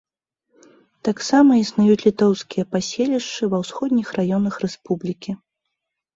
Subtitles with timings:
[1.09, 5.31] Таксама існуюць літоўскія паселішчы ва ўсходніх раёнах рэспублікі.